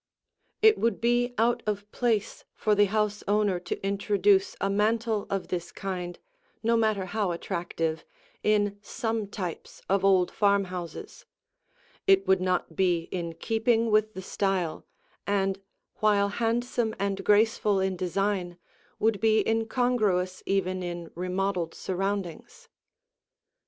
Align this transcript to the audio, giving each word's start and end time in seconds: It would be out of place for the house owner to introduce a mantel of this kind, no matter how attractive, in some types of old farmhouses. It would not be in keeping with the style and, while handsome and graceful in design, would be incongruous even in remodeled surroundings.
It 0.63 0.79
would 0.79 0.99
be 0.99 1.35
out 1.37 1.61
of 1.67 1.91
place 1.91 2.43
for 2.55 2.73
the 2.73 2.85
house 2.85 3.23
owner 3.27 3.59
to 3.59 3.79
introduce 3.85 4.55
a 4.59 4.67
mantel 4.67 5.27
of 5.29 5.49
this 5.49 5.71
kind, 5.71 6.17
no 6.63 6.75
matter 6.75 7.05
how 7.05 7.29
attractive, 7.29 8.03
in 8.41 8.79
some 8.81 9.27
types 9.27 9.79
of 9.87 10.03
old 10.03 10.31
farmhouses. 10.31 11.27
It 12.07 12.25
would 12.27 12.41
not 12.41 12.75
be 12.75 13.01
in 13.11 13.33
keeping 13.35 13.91
with 13.91 14.15
the 14.15 14.23
style 14.23 14.87
and, 15.27 15.61
while 15.99 16.29
handsome 16.29 16.95
and 16.97 17.23
graceful 17.23 17.79
in 17.79 17.95
design, 17.95 18.57
would 18.97 19.21
be 19.21 19.47
incongruous 19.47 20.41
even 20.47 20.81
in 20.81 21.11
remodeled 21.13 21.75
surroundings. 21.75 22.69